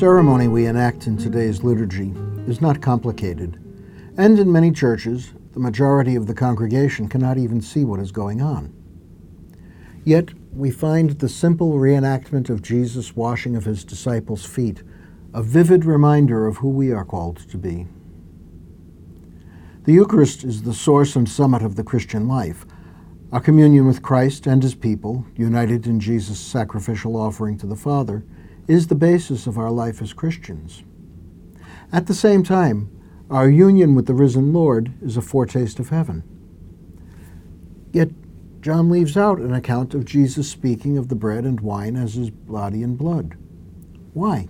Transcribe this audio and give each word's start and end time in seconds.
ceremony 0.00 0.48
we 0.48 0.64
enact 0.64 1.06
in 1.06 1.14
today's 1.14 1.62
liturgy 1.62 2.14
is 2.46 2.62
not 2.62 2.80
complicated, 2.80 3.62
and 4.16 4.38
in 4.38 4.50
many 4.50 4.72
churches, 4.72 5.34
the 5.52 5.60
majority 5.60 6.16
of 6.16 6.26
the 6.26 6.32
congregation 6.32 7.06
cannot 7.06 7.36
even 7.36 7.60
see 7.60 7.84
what 7.84 8.00
is 8.00 8.10
going 8.10 8.40
on. 8.40 8.72
Yet, 10.02 10.30
we 10.54 10.70
find 10.70 11.10
the 11.10 11.28
simple 11.28 11.74
reenactment 11.74 12.48
of 12.48 12.62
Jesus' 12.62 13.14
washing 13.14 13.56
of 13.56 13.66
his 13.66 13.84
disciples' 13.84 14.46
feet 14.46 14.82
a 15.34 15.42
vivid 15.42 15.84
reminder 15.84 16.46
of 16.46 16.56
who 16.56 16.70
we 16.70 16.90
are 16.92 17.04
called 17.04 17.36
to 17.50 17.58
be. 17.58 17.86
The 19.84 19.92
Eucharist 19.92 20.44
is 20.44 20.62
the 20.62 20.72
source 20.72 21.14
and 21.14 21.28
summit 21.28 21.60
of 21.60 21.76
the 21.76 21.84
Christian 21.84 22.26
life. 22.26 22.64
Our 23.32 23.40
communion 23.40 23.86
with 23.86 24.00
Christ 24.00 24.46
and 24.46 24.62
his 24.62 24.74
people, 24.74 25.26
united 25.36 25.86
in 25.86 26.00
Jesus' 26.00 26.40
sacrificial 26.40 27.18
offering 27.18 27.58
to 27.58 27.66
the 27.66 27.76
Father, 27.76 28.24
is 28.70 28.86
the 28.86 28.94
basis 28.94 29.48
of 29.48 29.58
our 29.58 29.72
life 29.72 30.00
as 30.00 30.12
Christians. 30.12 30.84
At 31.92 32.06
the 32.06 32.14
same 32.14 32.44
time, 32.44 32.88
our 33.28 33.50
union 33.50 33.96
with 33.96 34.06
the 34.06 34.14
risen 34.14 34.52
Lord 34.52 34.92
is 35.02 35.16
a 35.16 35.22
foretaste 35.22 35.80
of 35.80 35.88
heaven. 35.88 36.22
Yet, 37.92 38.10
John 38.60 38.88
leaves 38.88 39.16
out 39.16 39.40
an 39.40 39.52
account 39.52 39.92
of 39.92 40.04
Jesus 40.04 40.48
speaking 40.48 40.96
of 40.96 41.08
the 41.08 41.16
bread 41.16 41.42
and 41.42 41.60
wine 41.60 41.96
as 41.96 42.14
his 42.14 42.30
body 42.30 42.84
and 42.84 42.96
blood. 42.96 43.36
Why? 44.12 44.46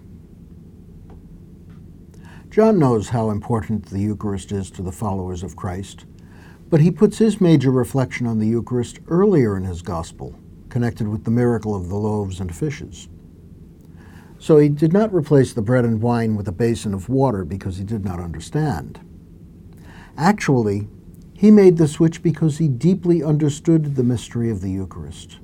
John 2.51 2.79
knows 2.79 3.09
how 3.09 3.31
important 3.31 3.87
the 3.87 4.01
Eucharist 4.01 4.53
is 4.53 4.71
to 4.73 4.83
the 4.83 4.93
followers 4.93 5.43
of 5.43 5.57
Christ, 5.57 6.05
but 6.69 6.83
he 6.83 6.91
puts 6.91 7.17
his 7.17 7.41
major 7.41 7.71
reflection 7.71 8.27
on 8.27 8.39
the 8.39 8.49
Eucharist 8.49 8.99
earlier 9.09 9.57
in 9.57 9.65
his 9.65 9.81
Gospel, 9.81 10.39
connected 10.69 11.09
with 11.09 11.25
the 11.25 11.31
miracle 11.31 11.75
of 11.75 11.89
the 11.89 11.97
loaves 11.97 12.39
and 12.39 12.55
fishes. 12.55 13.09
So 14.41 14.57
he 14.57 14.71
did 14.71 14.95
not 14.95 15.13
replace 15.15 15.53
the 15.53 15.61
bread 15.61 15.85
and 15.85 16.01
wine 16.01 16.35
with 16.35 16.49
a 16.49 16.53
basin 16.53 16.95
of 16.95 17.11
water 17.11 17.45
because 17.45 17.77
he 17.77 17.85
did 17.85 18.07
not 18.07 18.19
understand. 18.19 18.99
Actually, 20.17 20.89
he 21.35 21.51
made 21.51 21.77
the 21.77 21.87
switch 21.87 22.23
because 22.23 22.57
he 22.57 22.67
deeply 22.67 23.23
understood 23.23 23.97
the 23.97 24.03
mystery 24.03 24.51
of 24.51 24.63
the 24.63 24.71
Eucharist. 24.71 25.39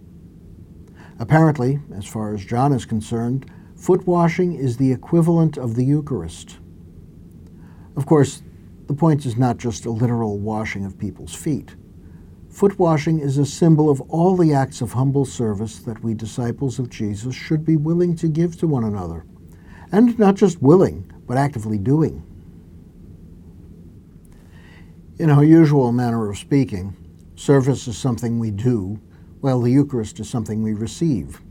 Apparently, 1.19 1.79
as 1.95 2.07
far 2.07 2.35
as 2.35 2.45
John 2.45 2.73
is 2.73 2.87
concerned, 2.87 3.51
foot 3.77 4.07
washing 4.07 4.55
is 4.55 4.79
the 4.79 4.93
equivalent 4.93 5.59
of 5.59 5.75
the 5.75 5.85
Eucharist. 5.85 6.59
Of 7.97 8.07
course, 8.07 8.43
the 8.87 8.95
point 8.95 9.27
is 9.27 9.37
not 9.37 9.59
just 9.59 9.85
a 9.85 9.91
literal 9.91 10.39
washing 10.39 10.87
of 10.87 10.99
people's 10.99 11.35
feet. 11.35 11.77
Foot 12.57 12.79
washing 12.79 13.21
is 13.21 13.37
a 13.37 13.45
symbol 13.45 13.91
of 13.91 14.01
all 14.09 14.35
the 14.35 14.55
acts 14.55 14.81
of 14.81 14.95
humble 14.95 15.27
service 15.27 15.81
that 15.81 16.03
we 16.03 16.15
disciples 16.15 16.79
of 16.79 16.89
Jesus 16.89 17.35
should 17.35 17.67
be 17.67 17.77
willing 17.77 18.17
to 18.17 18.29
give 18.29 18.57
to 18.57 18.67
one 18.67 18.83
another. 18.83 19.27
And 19.93 20.19
not 20.19 20.37
just 20.37 20.63
willing, 20.63 21.13
but 21.27 21.37
actively 21.37 21.77
doing. 21.77 22.25
In 25.19 25.29
our 25.29 25.45
usual 25.45 25.93
manner 25.93 26.31
of 26.31 26.39
speaking, 26.39 26.97
service 27.35 27.87
is 27.89 27.99
something 27.99 28.39
we 28.39 28.53
do, 28.53 28.99
while 29.43 29.61
the 29.61 29.71
Eucharist 29.71 30.19
is 30.19 30.31
something 30.31 30.63
we 30.63 30.73
receive. 30.73 31.43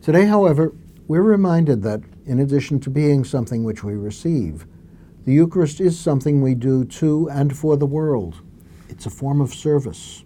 Today, 0.00 0.24
however, 0.24 0.72
we're 1.06 1.20
reminded 1.20 1.82
that, 1.82 2.00
in 2.24 2.38
addition 2.38 2.80
to 2.80 2.88
being 2.88 3.24
something 3.24 3.62
which 3.62 3.84
we 3.84 3.92
receive, 3.92 4.64
the 5.26 5.34
Eucharist 5.34 5.82
is 5.82 6.00
something 6.00 6.40
we 6.40 6.54
do 6.54 6.86
to 6.86 7.28
and 7.28 7.54
for 7.54 7.76
the 7.76 7.84
world. 7.84 8.40
It's 8.88 9.06
a 9.06 9.10
form 9.10 9.40
of 9.40 9.54
service. 9.54 10.24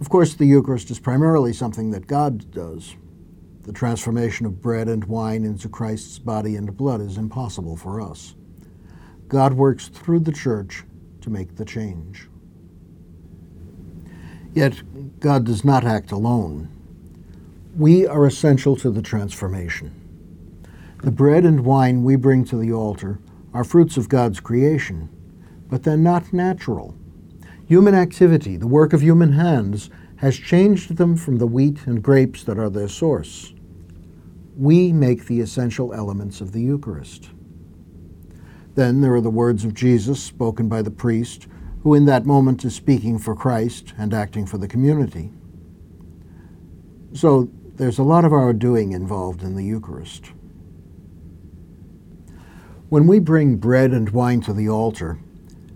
Of 0.00 0.08
course, 0.08 0.34
the 0.34 0.46
Eucharist 0.46 0.90
is 0.90 1.00
primarily 1.00 1.52
something 1.52 1.90
that 1.90 2.06
God 2.06 2.50
does. 2.50 2.94
The 3.62 3.72
transformation 3.72 4.46
of 4.46 4.62
bread 4.62 4.88
and 4.88 5.04
wine 5.04 5.44
into 5.44 5.68
Christ's 5.68 6.18
body 6.18 6.56
and 6.56 6.76
blood 6.76 7.00
is 7.00 7.18
impossible 7.18 7.76
for 7.76 8.00
us. 8.00 8.34
God 9.26 9.54
works 9.54 9.88
through 9.88 10.20
the 10.20 10.32
church 10.32 10.84
to 11.20 11.30
make 11.30 11.56
the 11.56 11.64
change. 11.64 12.28
Yet, 14.54 14.82
God 15.20 15.44
does 15.44 15.64
not 15.64 15.84
act 15.84 16.12
alone. 16.12 16.68
We 17.76 18.06
are 18.06 18.26
essential 18.26 18.74
to 18.76 18.90
the 18.90 19.02
transformation. 19.02 19.92
The 21.02 21.10
bread 21.10 21.44
and 21.44 21.64
wine 21.64 22.02
we 22.02 22.16
bring 22.16 22.44
to 22.46 22.56
the 22.56 22.72
altar 22.72 23.20
are 23.52 23.64
fruits 23.64 23.96
of 23.96 24.08
God's 24.08 24.40
creation, 24.40 25.08
but 25.68 25.82
they're 25.82 25.96
not 25.96 26.32
natural. 26.32 26.96
Human 27.68 27.94
activity, 27.94 28.56
the 28.56 28.66
work 28.66 28.94
of 28.94 29.02
human 29.02 29.32
hands, 29.32 29.90
has 30.16 30.38
changed 30.38 30.96
them 30.96 31.16
from 31.16 31.36
the 31.36 31.46
wheat 31.46 31.86
and 31.86 32.02
grapes 32.02 32.42
that 32.44 32.58
are 32.58 32.70
their 32.70 32.88
source. 32.88 33.52
We 34.56 34.90
make 34.90 35.26
the 35.26 35.40
essential 35.40 35.92
elements 35.92 36.40
of 36.40 36.52
the 36.52 36.62
Eucharist. 36.62 37.28
Then 38.74 39.02
there 39.02 39.14
are 39.14 39.20
the 39.20 39.28
words 39.28 39.66
of 39.66 39.74
Jesus 39.74 40.22
spoken 40.22 40.66
by 40.66 40.80
the 40.80 40.90
priest, 40.90 41.46
who 41.82 41.92
in 41.92 42.06
that 42.06 42.24
moment 42.24 42.64
is 42.64 42.74
speaking 42.74 43.18
for 43.18 43.36
Christ 43.36 43.92
and 43.98 44.14
acting 44.14 44.46
for 44.46 44.56
the 44.56 44.66
community. 44.66 45.30
So 47.12 47.50
there's 47.74 47.98
a 47.98 48.02
lot 48.02 48.24
of 48.24 48.32
our 48.32 48.54
doing 48.54 48.92
involved 48.92 49.42
in 49.42 49.56
the 49.56 49.64
Eucharist. 49.64 50.32
When 52.88 53.06
we 53.06 53.18
bring 53.18 53.56
bread 53.56 53.90
and 53.90 54.08
wine 54.08 54.40
to 54.42 54.54
the 54.54 54.70
altar, 54.70 55.18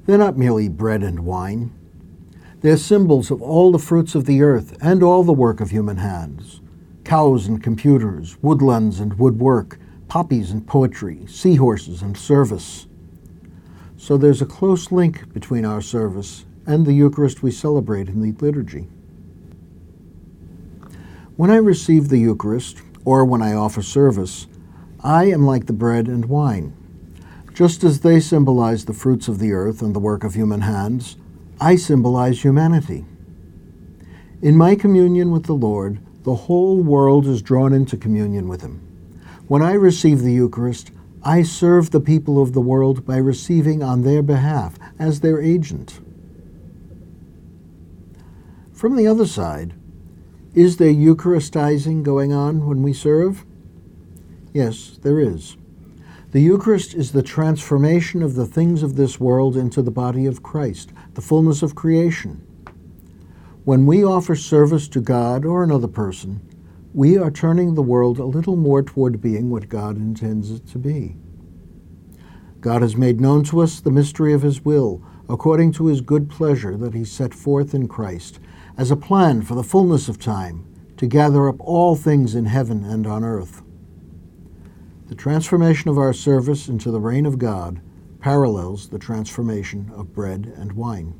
they're 0.06 0.16
not 0.16 0.38
merely 0.38 0.70
bread 0.70 1.02
and 1.02 1.20
wine. 1.20 1.78
They're 2.62 2.76
symbols 2.76 3.32
of 3.32 3.42
all 3.42 3.72
the 3.72 3.78
fruits 3.80 4.14
of 4.14 4.24
the 4.24 4.40
earth 4.40 4.76
and 4.80 5.02
all 5.02 5.24
the 5.24 5.32
work 5.32 5.60
of 5.60 5.70
human 5.70 5.96
hands 5.96 6.60
cows 7.04 7.48
and 7.48 7.60
computers, 7.60 8.38
woodlands 8.40 9.00
and 9.00 9.18
woodwork, 9.18 9.78
poppies 10.06 10.52
and 10.52 10.64
poetry, 10.64 11.26
seahorses 11.26 12.00
and 12.00 12.16
service. 12.16 12.86
So 13.96 14.16
there's 14.16 14.40
a 14.40 14.46
close 14.46 14.92
link 14.92 15.32
between 15.34 15.64
our 15.64 15.80
service 15.80 16.44
and 16.64 16.86
the 16.86 16.92
Eucharist 16.92 17.42
we 17.42 17.50
celebrate 17.50 18.08
in 18.08 18.22
the 18.22 18.32
liturgy. 18.40 18.86
When 21.36 21.50
I 21.50 21.56
receive 21.56 22.08
the 22.08 22.18
Eucharist, 22.18 22.78
or 23.04 23.24
when 23.24 23.42
I 23.42 23.52
offer 23.52 23.82
service, 23.82 24.46
I 25.02 25.24
am 25.24 25.44
like 25.44 25.66
the 25.66 25.72
bread 25.72 26.06
and 26.06 26.26
wine. 26.26 26.72
Just 27.52 27.82
as 27.82 28.00
they 28.00 28.20
symbolize 28.20 28.84
the 28.84 28.94
fruits 28.94 29.26
of 29.26 29.40
the 29.40 29.52
earth 29.52 29.82
and 29.82 29.94
the 29.94 29.98
work 30.00 30.22
of 30.22 30.34
human 30.34 30.60
hands, 30.60 31.16
I 31.62 31.76
symbolize 31.76 32.42
humanity. 32.42 33.04
In 34.42 34.56
my 34.56 34.74
communion 34.74 35.30
with 35.30 35.44
the 35.44 35.54
Lord, 35.54 36.00
the 36.24 36.34
whole 36.34 36.82
world 36.82 37.24
is 37.24 37.40
drawn 37.40 37.72
into 37.72 37.96
communion 37.96 38.48
with 38.48 38.62
Him. 38.62 38.80
When 39.46 39.62
I 39.62 39.74
receive 39.74 40.22
the 40.22 40.32
Eucharist, 40.32 40.90
I 41.22 41.42
serve 41.42 41.92
the 41.92 42.00
people 42.00 42.42
of 42.42 42.52
the 42.52 42.60
world 42.60 43.06
by 43.06 43.18
receiving 43.18 43.80
on 43.80 44.02
their 44.02 44.24
behalf 44.24 44.76
as 44.98 45.20
their 45.20 45.40
agent. 45.40 46.00
From 48.72 48.96
the 48.96 49.06
other 49.06 49.26
side, 49.26 49.74
is 50.56 50.78
there 50.78 50.92
Eucharistizing 50.92 52.02
going 52.02 52.32
on 52.32 52.66
when 52.66 52.82
we 52.82 52.92
serve? 52.92 53.44
Yes, 54.52 54.98
there 55.00 55.20
is. 55.20 55.56
The 56.32 56.40
Eucharist 56.40 56.94
is 56.94 57.12
the 57.12 57.22
transformation 57.22 58.22
of 58.22 58.36
the 58.36 58.46
things 58.46 58.82
of 58.82 58.96
this 58.96 59.20
world 59.20 59.54
into 59.54 59.82
the 59.82 59.90
body 59.90 60.24
of 60.24 60.42
Christ, 60.42 60.90
the 61.12 61.20
fullness 61.20 61.62
of 61.62 61.74
creation. 61.74 62.46
When 63.64 63.84
we 63.84 64.02
offer 64.02 64.34
service 64.34 64.88
to 64.88 65.02
God 65.02 65.44
or 65.44 65.62
another 65.62 65.88
person, 65.88 66.40
we 66.94 67.18
are 67.18 67.30
turning 67.30 67.74
the 67.74 67.82
world 67.82 68.18
a 68.18 68.24
little 68.24 68.56
more 68.56 68.82
toward 68.82 69.20
being 69.20 69.50
what 69.50 69.68
God 69.68 69.98
intends 69.98 70.50
it 70.50 70.66
to 70.68 70.78
be. 70.78 71.16
God 72.62 72.80
has 72.80 72.96
made 72.96 73.20
known 73.20 73.44
to 73.44 73.60
us 73.60 73.80
the 73.80 73.90
mystery 73.90 74.32
of 74.32 74.40
His 74.40 74.64
will, 74.64 75.02
according 75.28 75.72
to 75.72 75.88
His 75.88 76.00
good 76.00 76.30
pleasure 76.30 76.78
that 76.78 76.94
He 76.94 77.04
set 77.04 77.34
forth 77.34 77.74
in 77.74 77.88
Christ, 77.88 78.40
as 78.78 78.90
a 78.90 78.96
plan 78.96 79.42
for 79.42 79.54
the 79.54 79.62
fullness 79.62 80.08
of 80.08 80.18
time, 80.18 80.64
to 80.96 81.06
gather 81.06 81.46
up 81.46 81.56
all 81.60 81.94
things 81.94 82.34
in 82.34 82.46
heaven 82.46 82.84
and 82.84 83.06
on 83.06 83.22
earth. 83.22 83.60
The 85.12 85.18
transformation 85.18 85.90
of 85.90 85.98
our 85.98 86.14
service 86.14 86.68
into 86.68 86.90
the 86.90 86.98
reign 86.98 87.26
of 87.26 87.38
God 87.38 87.82
parallels 88.20 88.88
the 88.88 88.98
transformation 88.98 89.92
of 89.94 90.14
bread 90.14 90.54
and 90.56 90.72
wine. 90.72 91.12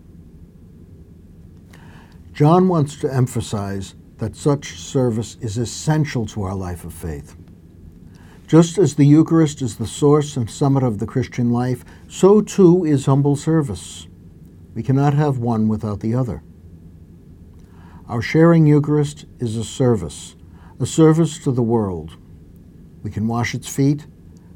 John 2.33 2.69
wants 2.69 2.97
to 3.01 3.13
emphasize 3.13 3.95
that 4.17 4.35
such 4.35 4.79
service 4.79 5.37
is 5.43 5.59
essential 5.59 6.25
to 6.29 6.43
our 6.43 6.55
life 6.55 6.85
of 6.85 6.95
faith. 6.95 7.37
Just 8.47 8.79
as 8.79 8.95
the 8.95 9.05
Eucharist 9.05 9.61
is 9.61 9.77
the 9.77 9.87
source 9.87 10.39
and 10.39 10.51
summit 10.51 10.83
of 10.83 10.99
the 10.99 11.07
Christian 11.07 11.51
life, 11.51 11.85
so 12.09 12.41
too 12.41 12.87
is 12.87 13.05
humble 13.05 13.37
service. 13.37 14.07
We 14.75 14.83
cannot 14.83 15.13
have 15.13 15.37
one 15.37 15.69
without 15.69 16.01
the 16.01 16.15
other. 16.15 16.43
Our 18.09 18.23
sharing 18.23 18.67
Eucharist 18.67 19.27
is 19.39 19.55
a 19.59 19.65
service, 19.65 20.35
a 20.81 20.87
service 20.87 21.39
to 21.41 21.53
the 21.53 21.63
world. 21.63 22.17
We 23.03 23.11
can 23.11 23.27
wash 23.27 23.55
its 23.55 23.69
feet, 23.69 24.07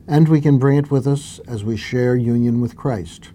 and 0.06 0.28
we 0.28 0.40
can 0.40 0.58
bring 0.58 0.78
it 0.78 0.90
with 0.90 1.06
us 1.06 1.40
as 1.48 1.64
we 1.64 1.76
share 1.76 2.14
union 2.16 2.60
with 2.60 2.76
Christ. 2.76 3.30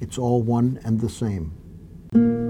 It's 0.00 0.18
all 0.18 0.42
one 0.42 0.80
and 0.84 1.00
the 1.00 1.08
same. 1.08 2.49